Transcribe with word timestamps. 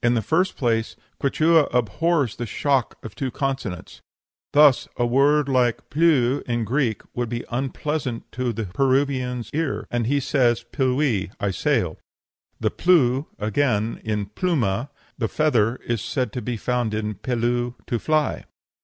In 0.00 0.14
the 0.14 0.22
first 0.22 0.56
place, 0.56 0.94
Quichua 1.20 1.64
abhors 1.74 2.36
the 2.36 2.46
shock 2.46 2.98
of 3.04 3.16
two 3.16 3.32
consonants. 3.32 4.00
Thus, 4.52 4.86
a 4.96 5.04
word 5.04 5.48
like 5.48 5.90
ple'w 5.90 6.42
in 6.42 6.62
Greek 6.62 7.02
would 7.16 7.28
be 7.28 7.44
unpleasant 7.50 8.30
to 8.30 8.52
the 8.52 8.66
Peruvian's 8.66 9.50
ear, 9.52 9.88
and 9.90 10.06
he 10.06 10.20
says 10.20 10.64
pillui, 10.72 11.32
'I 11.40 11.50
sail.' 11.50 11.98
The 12.60 12.70
plu, 12.70 13.26
again, 13.40 14.00
in 14.04 14.26
pluma, 14.26 14.90
a 15.20 15.26
feather, 15.26 15.80
is 15.84 16.00
said 16.00 16.32
to 16.34 16.40
be 16.40 16.56
found 16.56 16.94
in 16.94 17.14
pillu, 17.16 17.74
'to 17.88 17.98
fly.' 17.98 18.44